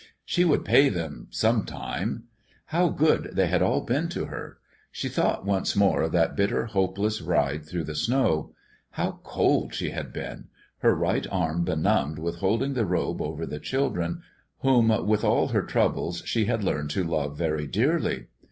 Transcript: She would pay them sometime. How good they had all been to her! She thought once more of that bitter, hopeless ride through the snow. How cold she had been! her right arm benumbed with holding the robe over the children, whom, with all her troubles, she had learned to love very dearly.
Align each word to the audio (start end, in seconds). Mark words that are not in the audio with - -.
She 0.25 0.43
would 0.43 0.65
pay 0.65 0.89
them 0.89 1.27
sometime. 1.29 2.23
How 2.65 2.89
good 2.89 3.29
they 3.33 3.45
had 3.45 3.61
all 3.61 3.81
been 3.81 4.09
to 4.09 4.25
her! 4.25 4.57
She 4.91 5.07
thought 5.07 5.45
once 5.45 5.75
more 5.75 6.01
of 6.01 6.11
that 6.13 6.35
bitter, 6.35 6.65
hopeless 6.65 7.21
ride 7.21 7.67
through 7.67 7.83
the 7.83 7.93
snow. 7.93 8.55
How 8.93 9.19
cold 9.21 9.75
she 9.75 9.91
had 9.91 10.11
been! 10.11 10.45
her 10.79 10.95
right 10.95 11.27
arm 11.31 11.63
benumbed 11.65 12.17
with 12.17 12.37
holding 12.37 12.73
the 12.73 12.87
robe 12.87 13.21
over 13.21 13.45
the 13.45 13.59
children, 13.59 14.23
whom, 14.61 14.87
with 15.07 15.23
all 15.23 15.49
her 15.49 15.61
troubles, 15.61 16.23
she 16.25 16.45
had 16.45 16.63
learned 16.63 16.89
to 16.89 17.03
love 17.03 17.37
very 17.37 17.67
dearly. 17.67 18.25